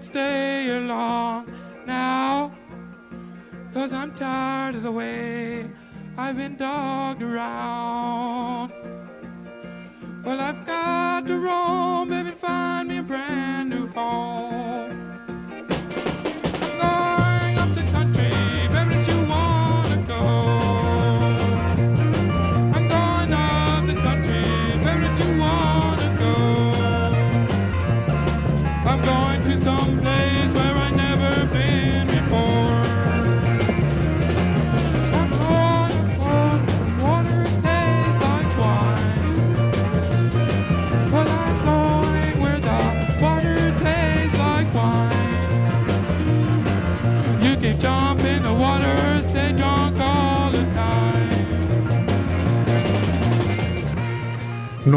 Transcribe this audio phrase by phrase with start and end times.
[0.00, 1.46] Can't stay long
[1.86, 2.50] now.
[3.74, 5.68] Cause I'm tired of the way
[6.16, 8.72] I've been dogged around.
[10.24, 14.89] Well, I've got to roam, baby, find me a brand new home.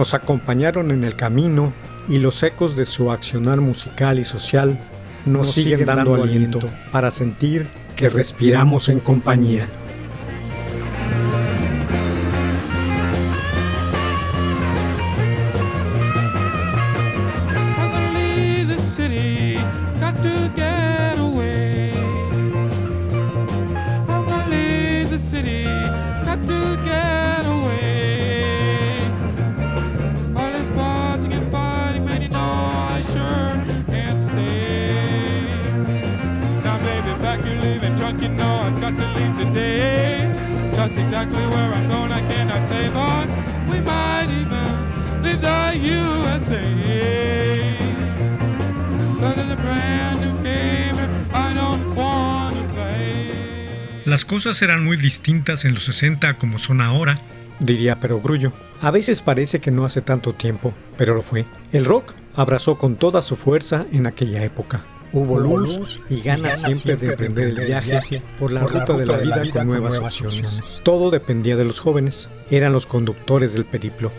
[0.04, 1.72] Nos acompañaron en el camino
[2.10, 4.78] y los ecos de su accionar musical y social
[5.26, 6.60] nos, siguen, dando, aliento
[6.92, 9.70] para sentir que respiramos en compañía.
[54.06, 57.20] Las cosas eran muy distintas en los 60 como son ahora,
[57.60, 58.54] diría Perogrullo.
[58.80, 61.46] A veces parece que no hace tanto tiempo, pero lo fue.
[61.72, 64.82] El rock abrazó con toda su fuerza en aquella época.
[65.14, 69.44] Hubo luz y ganas siempre de emprender el viaje por la ruta de la vida
[69.52, 70.82] con nuevas opciones.
[70.84, 74.12] Todo dependía de los jóvenes, eran los conductores del periplo.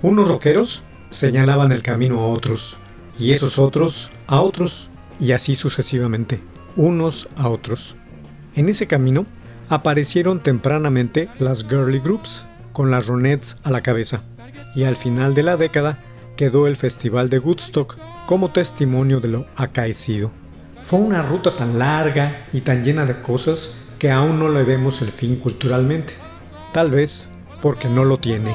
[0.00, 2.78] Unos rockeros señalaban el camino a otros,
[3.18, 6.40] y esos otros a otros, y así sucesivamente,
[6.76, 7.96] unos a otros.
[8.54, 9.26] En ese camino
[9.68, 14.22] aparecieron tempranamente las girly groups, con las Ronettes a la cabeza,
[14.74, 15.98] y al final de la década
[16.36, 17.96] quedó el Festival de Woodstock
[18.26, 20.30] como testimonio de lo acaecido.
[20.84, 25.02] Fue una ruta tan larga y tan llena de cosas que aún no le vemos
[25.02, 26.14] el fin culturalmente,
[26.72, 27.28] tal vez
[27.60, 28.54] porque no lo tiene.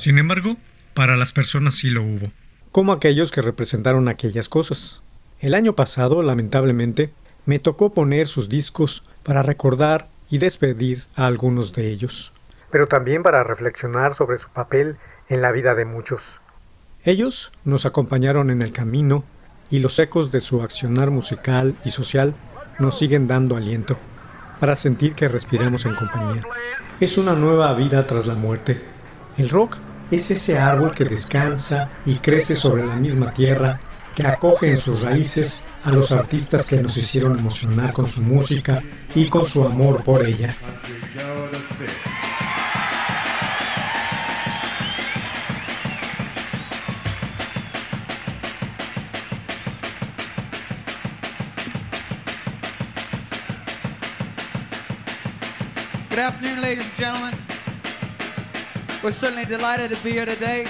[0.00, 0.56] Sin embargo,
[0.94, 2.32] para las personas sí lo hubo.
[2.72, 5.02] Como aquellos que representaron aquellas cosas.
[5.40, 7.12] El año pasado, lamentablemente,
[7.44, 12.32] me tocó poner sus discos para recordar y despedir a algunos de ellos.
[12.70, 14.96] Pero también para reflexionar sobre su papel
[15.28, 16.40] en la vida de muchos.
[17.04, 19.22] Ellos nos acompañaron en el camino
[19.70, 22.34] y los ecos de su accionar musical y social
[22.78, 23.98] nos siguen dando aliento
[24.60, 26.42] para sentir que respiramos en compañía.
[27.00, 28.80] Es una nueva vida tras la muerte.
[29.36, 29.76] El rock
[30.10, 33.80] es ese árbol que descansa y crece sobre la misma tierra,
[34.14, 38.82] que acoge en sus raíces a los artistas que nos hicieron emocionar con su música
[39.14, 40.54] y con su amor por ella.
[56.10, 57.49] Good afternoon, ladies and gentlemen.
[59.02, 60.66] We're certainly delighted to be here today.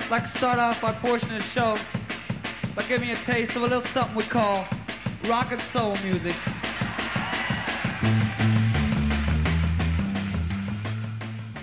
[0.00, 1.74] I'd like to start off our portion of the show
[2.74, 4.66] by giving you a taste of a little something we call
[5.26, 6.34] rock and soul music.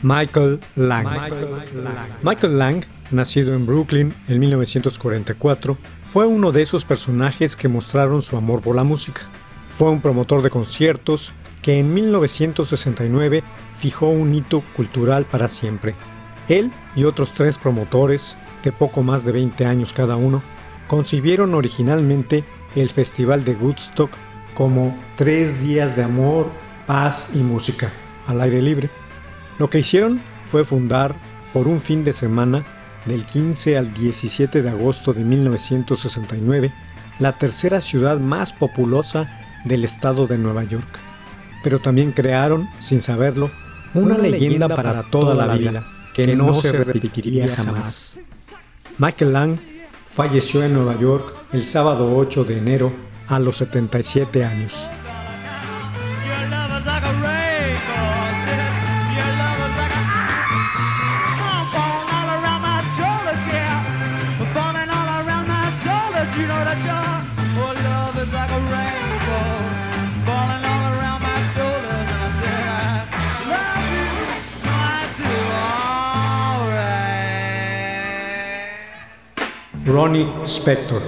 [0.02, 1.06] Michael Lang.
[2.24, 5.78] Michael Lang, nacido en Brooklyn en 1944,
[6.12, 9.22] fue uno de esos personajes que mostraron su amor por la música.
[9.70, 13.44] Fue un promotor de conciertos que en 1969
[13.80, 15.96] fijó un hito cultural para siempre.
[16.48, 20.42] Él y otros tres promotores, de poco más de 20 años cada uno,
[20.88, 22.44] concibieron originalmente
[22.76, 24.12] el Festival de Woodstock
[24.54, 26.50] como tres días de amor,
[26.86, 27.92] paz y música
[28.28, 28.90] al aire libre.
[29.60, 31.16] Lo que hicieron fue fundar
[31.54, 32.66] por un fin de semana
[33.06, 36.72] del 15 al 17 de agosto de 1969
[37.20, 39.28] la tercera ciudad más populosa
[39.66, 40.88] del estado de Nueva York.
[41.64, 43.52] Pero también crearon, sin saberlo,
[43.94, 48.20] una, leyenda, para toda la vida que no se repetiría jamás.
[48.98, 49.60] Michael Lang
[50.10, 52.92] falleció en Nueva York el sábado 8 de enero
[53.28, 54.88] a los 77 años.
[80.08, 81.02] Ronnie Spector.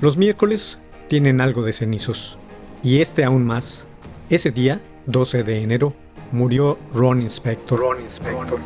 [0.00, 2.38] Los miércoles tienen algo de cenizos,
[2.82, 3.86] y este aún más.
[4.30, 5.92] Ese día, 12 de enero,
[6.32, 7.78] murió Ronnie Spector.
[7.78, 8.58] Ronnie Spector.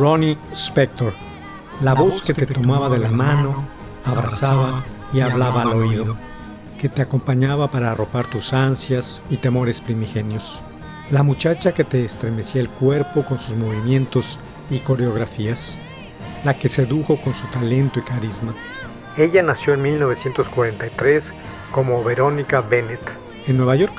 [0.00, 1.12] Ronnie Spector,
[1.82, 3.68] la, voz que te, tomaba de la mano,
[4.02, 4.82] abrazaba
[5.12, 6.16] y hablaba al oído,
[6.78, 10.62] que te acompañaba para arropar tus ansias y temores primigenios.
[11.10, 14.38] La muchacha que te estremecía el cuerpo con sus movimientos
[14.70, 15.78] y coreografías.
[16.44, 18.54] La que sedujo con su talento y carisma.
[19.18, 21.34] Ella nació en 1943
[21.72, 23.02] como Verónica Bennett
[23.46, 23.92] en Nueva York.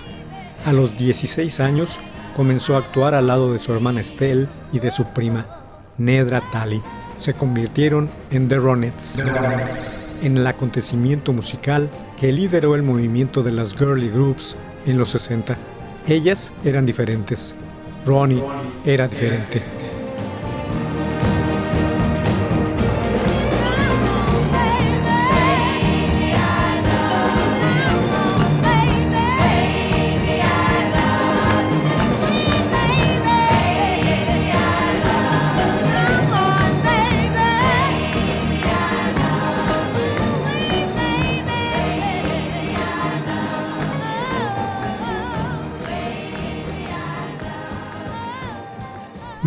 [0.66, 2.00] A los 16 años
[2.36, 5.61] comenzó a actuar al lado de su hermana Estelle y de su prima
[6.06, 6.82] Nedra Tali,
[7.18, 9.24] se convirtieron en The Ronettes,
[10.24, 11.90] en el acontecimiento musical
[12.20, 14.56] que lideró el movimiento de las girly groups
[14.86, 15.58] en los 60.
[16.08, 17.56] Ellas eran diferentes.
[18.06, 18.42] Ronnie
[18.86, 19.62] era diferente.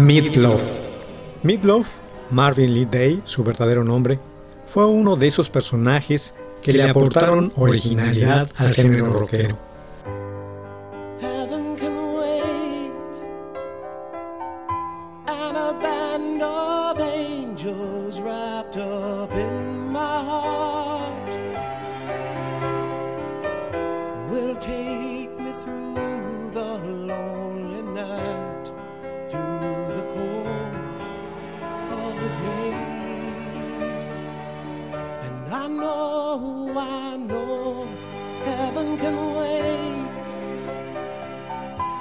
[0.04, 0.60] Meatloaf.
[1.42, 1.94] Meatloaf,
[2.30, 4.18] Marvin Lee Day, su verdadero nombre,
[4.66, 9.56] fue uno de esos personajes que le aportaron originalidad al género rockero.
[38.96, 40.08] can wait,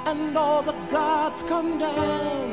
[0.06, 2.43] and all the gods come down.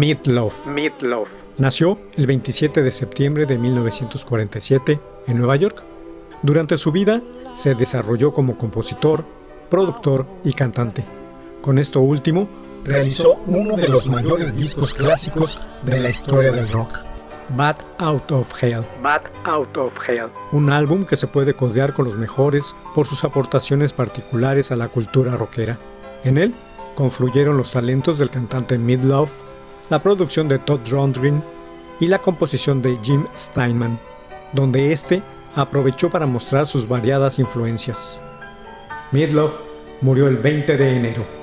[0.00, 0.66] Meatloaf.
[0.66, 1.28] Meatloaf.
[1.58, 5.82] Nació el 27 de septiembre de 1947 en Nueva York.
[6.42, 7.20] Durante su vida
[7.52, 9.26] se desarrolló como compositor,
[9.68, 11.04] productor y cantante.
[11.60, 12.48] Con esto último,
[12.82, 17.00] realizó uno de los mayores discos clásicos de la historia del rock.
[17.54, 18.86] Bad Out of Hell.
[19.02, 20.30] Bad Out of Hell.
[20.52, 24.88] Un álbum que se puede codear con los mejores por sus aportaciones particulares a la
[24.88, 25.78] cultura rockera.
[26.24, 26.54] En él
[26.94, 29.49] confluyeron los talentos del cantante Midlove,
[29.90, 31.42] la producción de Todd Rundgren
[31.98, 33.98] y la composición de Jim Steinman,
[34.52, 35.22] donde este
[35.54, 38.20] aprovechó para mostrar sus variadas influencias.
[39.10, 39.52] Midlove
[40.00, 41.39] murió el 20 de enero.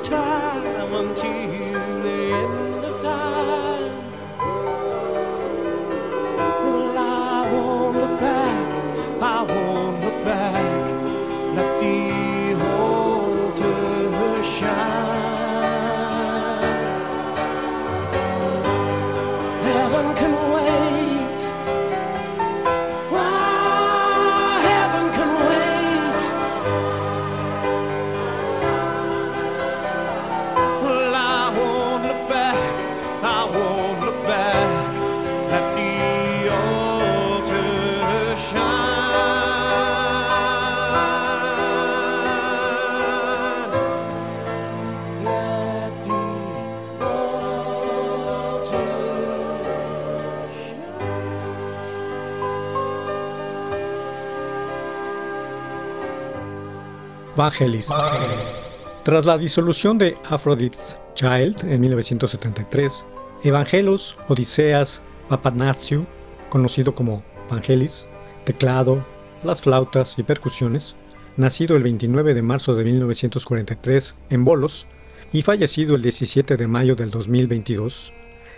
[0.00, 1.33] time until
[57.36, 57.88] Vangelis.
[59.02, 63.04] Tras la disolución de Aphrodite's Child en 1973,
[63.42, 66.06] Evangelos Odiseas Papanatsiou,
[66.48, 68.08] conocido como Vangelis,
[68.44, 69.04] teclado,
[69.42, 70.96] las flautas y percusiones,
[71.36, 74.86] nacido el 29 de marzo de 1943 en Bolos
[75.32, 78.12] y fallecido el 17 de mayo del 2022,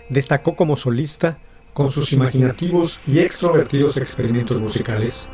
[0.09, 1.39] destacó como solista
[1.73, 5.29] con sus imaginativos y extrovertidos experimentos musicales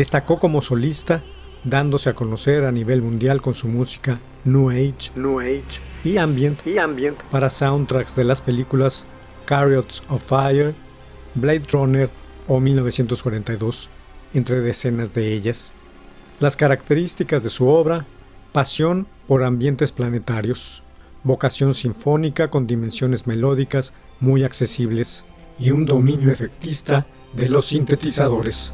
[0.00, 1.20] Destacó como solista,
[1.62, 6.66] dándose a conocer a nivel mundial con su música New Age, New Age y, ambient,
[6.66, 9.04] y ambient para soundtracks de las películas
[9.46, 10.74] Chariots of Fire,
[11.34, 12.08] Blade Runner
[12.48, 13.90] o 1942,
[14.32, 15.74] entre decenas de ellas.
[16.38, 18.06] Las características de su obra,
[18.52, 20.82] pasión por ambientes planetarios,
[21.24, 25.26] vocación sinfónica con dimensiones melódicas muy accesibles
[25.58, 28.72] y un dominio efectista de los sintetizadores.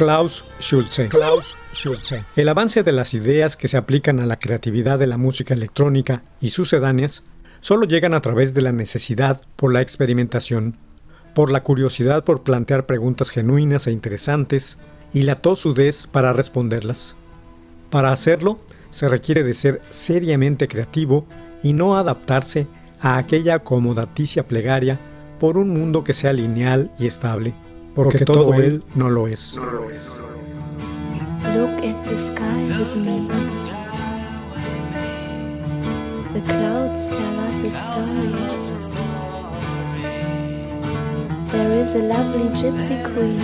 [0.00, 1.10] Klaus Schulze.
[1.10, 2.24] Klaus Schulze.
[2.34, 6.22] El avance de las ideas que se aplican a la creatividad de la música electrónica
[6.40, 7.22] y sucedáneas
[7.60, 10.78] solo llegan a través de la necesidad por la experimentación,
[11.34, 14.78] por la curiosidad por plantear preguntas genuinas e interesantes
[15.12, 17.14] y la tosudez para responderlas.
[17.90, 18.58] Para hacerlo,
[18.88, 21.26] se requiere de ser seriamente creativo
[21.62, 22.66] y no adaptarse
[23.02, 24.98] a aquella acomodaticia plegaria
[25.38, 27.52] por un mundo que sea lineal y estable
[27.94, 29.56] porque todo él no lo es.
[31.54, 33.26] Look at the sky with me.
[36.32, 38.30] The clouds tell us a story.
[41.50, 43.40] There is a lovely gypsy queen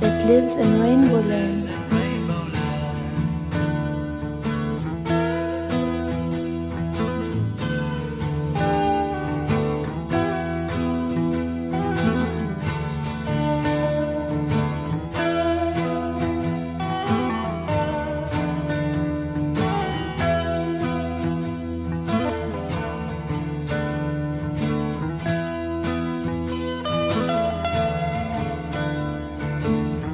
[0.00, 1.77] that lives in Rainbow Land.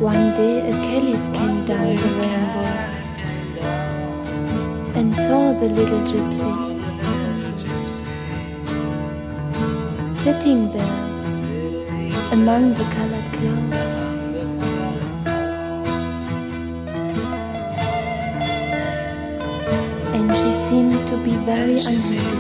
[0.05, 2.69] One day a caliph came down the rainbow
[5.01, 6.53] and saw the little gypsy
[10.19, 11.01] sitting there
[12.33, 13.81] among the colored clouds.
[20.12, 22.34] And she seemed to be very unhappy.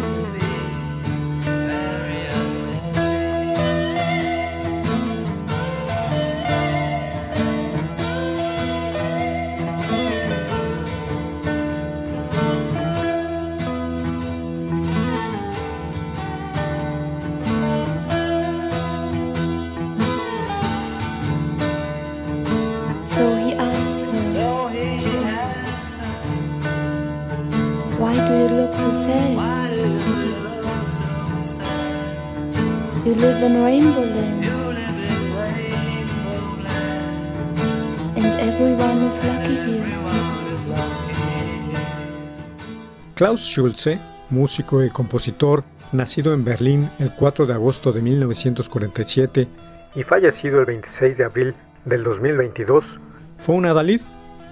[43.14, 49.48] Klaus Schulze, músico y compositor, nacido en Berlín el 4 de agosto de 1947
[49.94, 51.54] y fallecido el 26 de abril
[51.84, 52.98] del 2022,
[53.38, 54.00] fue un adalid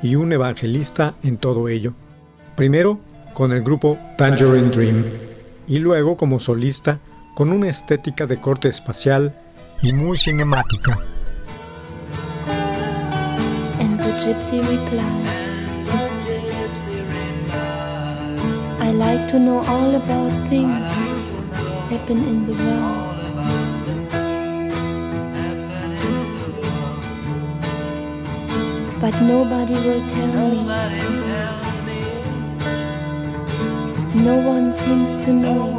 [0.02, 1.94] y un evangelista en todo ello.
[2.55, 3.00] Primero
[3.35, 5.05] con el grupo Tangerine Dream
[5.66, 6.99] y luego como solista
[7.35, 9.35] con una estética de corte espacial
[9.83, 10.99] y muy cinemática.
[13.81, 15.27] And the gypsy replied,
[18.81, 21.12] I like to know all about things
[21.90, 23.12] happen in the world.
[29.01, 31.32] But nobody will tell me.
[34.14, 35.72] No one seems to know.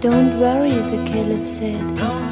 [0.00, 2.27] Don't worry, the caliph said.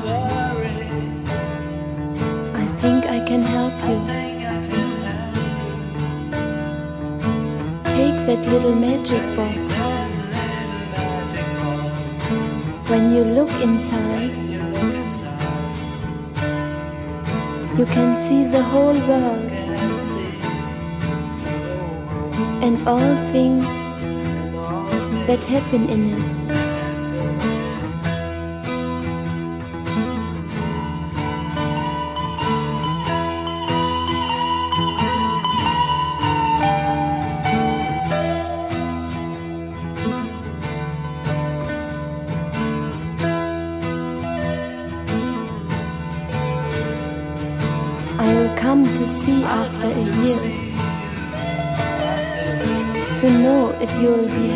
[18.72, 19.52] Whole world
[22.64, 23.64] and all things
[25.26, 26.55] that happen in it.
[54.02, 54.55] Know if you will be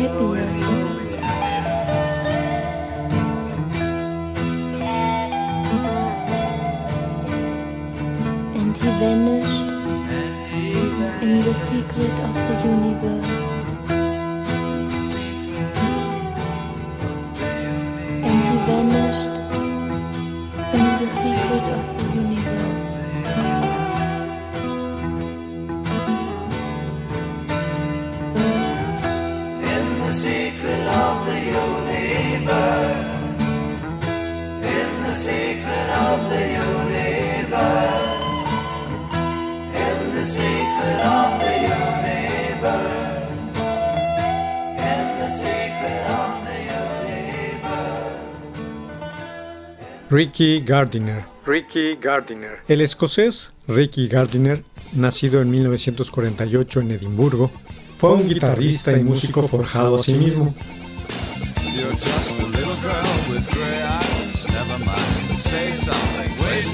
[50.11, 51.23] Ricky Gardiner.
[51.45, 52.59] Ricky Gardiner.
[52.67, 57.49] El escocés Ricky Gardiner, nacido en 1948 en Edimburgo,
[57.95, 60.53] fue un guitarrista y músico forjado a sí mismo.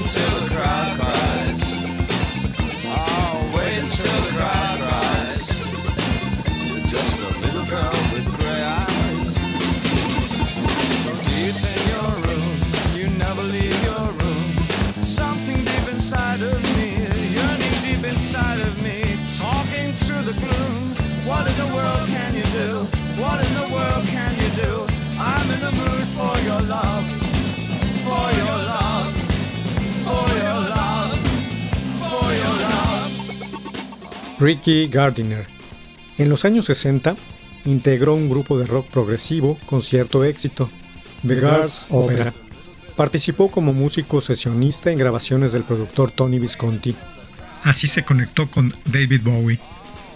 [0.08, 1.62] Until the crowd cries.
[2.86, 5.46] Oh, wait until the crowd cries.
[6.64, 9.34] You're just a little girl with gray eyes.
[11.28, 12.52] Deep in your room,
[12.96, 14.48] you never leave your room.
[15.04, 16.88] Something deep inside of me,
[17.36, 19.04] yearning deep inside of me,
[19.36, 20.76] talking through the gloom.
[21.28, 22.70] What in the world can you do?
[23.20, 24.72] What in the world can you do?
[25.20, 26.07] I'm in the mood
[34.40, 35.46] Ricky Gardiner.
[36.16, 37.16] En los años 60,
[37.64, 40.70] integró un grupo de rock progresivo con cierto éxito,
[41.26, 42.32] The Girls Opera.
[42.96, 46.96] Participó como músico sesionista en grabaciones del productor Tony Visconti.
[47.64, 49.60] Así se conectó con David Bowie,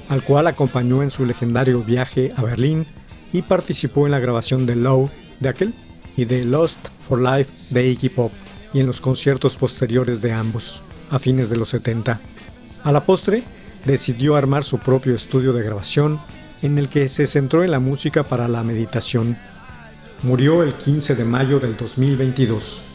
[0.08, 2.86] al cual acompañó en su legendario viaje a Berlín
[3.32, 5.74] y participó en la grabación de Low de aquel
[6.16, 8.32] y de Lost for Life de Iggy Pop
[8.72, 12.20] y en los conciertos posteriores de ambos, a fines de los 70.
[12.84, 13.42] A la postre,
[13.84, 16.20] decidió armar su propio estudio de grabación
[16.62, 19.36] en el que se centró en la música para la meditación.
[20.22, 22.91] Murió el 15 de mayo del 2022.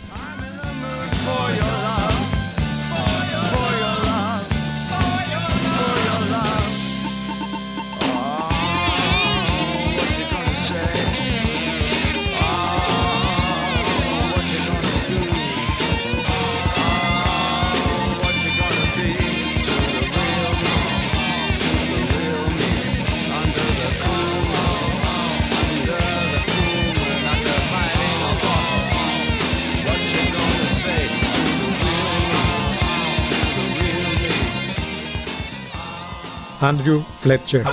[36.67, 37.63] Andrew Fletcher.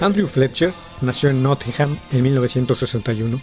[0.00, 3.38] Andrew Fletcher nació en Nottingham en 1961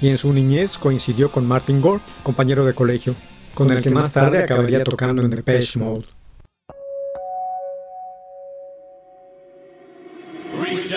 [0.00, 3.16] y en su niñez coincidió con Martin Gore, compañero de colegio,
[3.52, 6.04] con el que más tarde acabaría tocando en Depeche Mode.
[10.52, 10.94] Reach.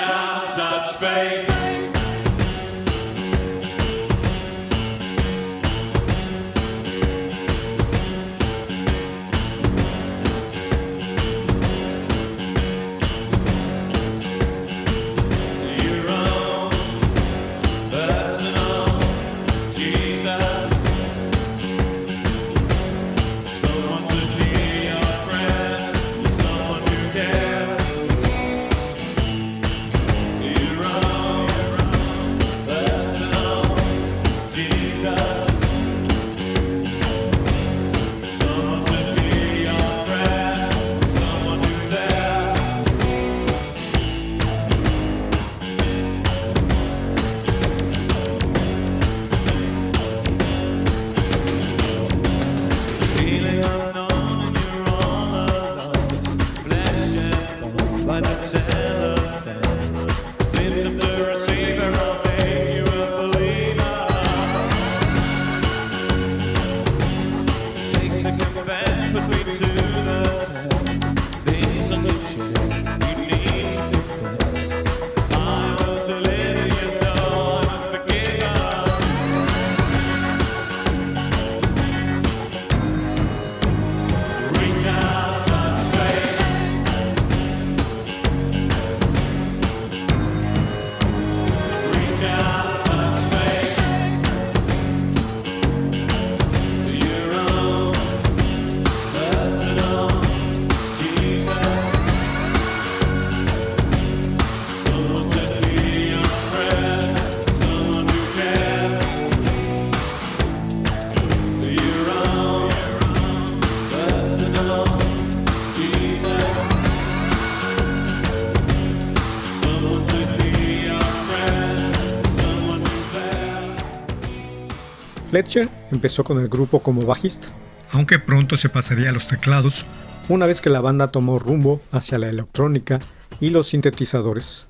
[125.29, 127.49] Fletcher empezó con el grupo como bajista,
[127.91, 129.85] aunque pronto se pasaría a los teclados
[130.29, 132.99] una vez que la banda tomó rumbo hacia la electrónica
[133.39, 134.65] y los sintetizadores,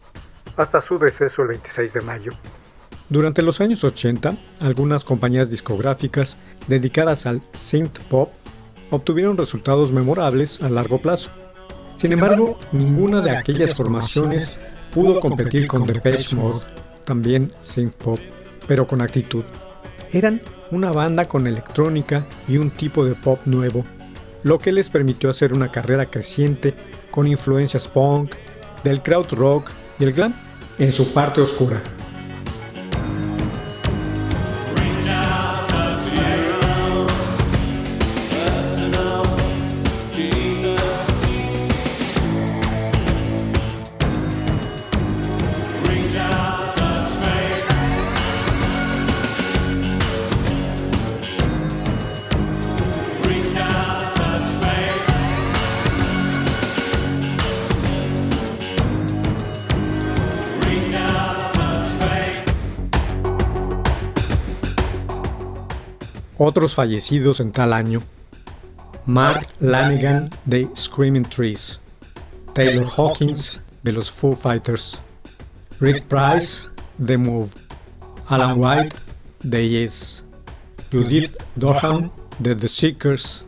[0.55, 2.31] hasta su deceso el 26 de mayo.
[3.09, 8.31] Durante los años 80, algunas compañías discográficas dedicadas al synth pop
[8.89, 11.31] obtuvieron resultados memorables a largo plazo.
[11.95, 14.59] Sin embargo, ninguna de aquellas formaciones
[14.91, 16.65] pudo competir con Depeche Mode,
[17.05, 18.19] también synth pop,
[18.67, 19.43] pero con actitud.
[20.11, 20.41] Eran
[20.71, 23.85] una banda con electrónica y un tipo de pop nuevo,
[24.43, 26.73] lo que les permitió hacer una carrera creciente
[27.11, 28.33] con influencias punk,
[28.83, 30.33] del crowd rock y el glam
[30.79, 31.81] en su parte oscura.
[66.47, 68.01] Otros fallecidos en tal año.
[69.05, 71.81] Mark Lanigan de Screaming Trees,
[72.53, 75.01] Taylor Hawkins de los Foo Fighters,
[75.81, 77.49] Rick Price de Move,
[78.27, 78.95] Alan White
[79.43, 80.23] de Yes,
[80.89, 83.45] Judith Durham de The Seekers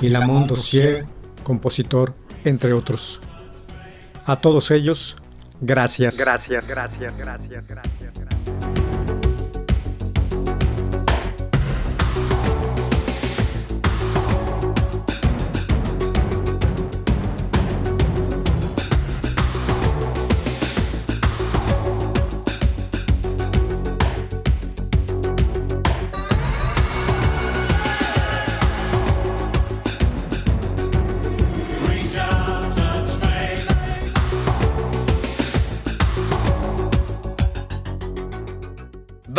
[0.00, 1.06] y Lamont Dossier,
[1.42, 2.14] compositor,
[2.44, 3.18] entre otros.
[4.24, 5.16] A todos ellos,
[5.60, 6.16] gracias.
[6.16, 8.69] Gracias, gracias, gracias, gracias.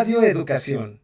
[0.00, 0.98] Radio Educación.